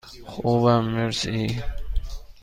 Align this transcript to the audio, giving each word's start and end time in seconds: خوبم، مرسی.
خوبم، 0.27 0.85
مرسی. 0.85 1.63